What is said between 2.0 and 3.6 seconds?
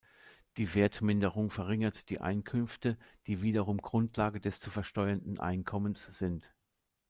die Einkünfte, die